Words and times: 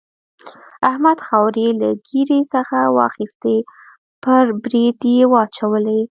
احمد 0.89 1.17
خاورې 1.27 1.67
له 1.81 1.89
ږيرې 2.07 2.41
څخه 2.53 2.77
واخيستې 2.97 3.57
پر 4.23 4.43
برېت 4.63 4.99
يې 5.13 5.21
واچولې. 5.33 6.01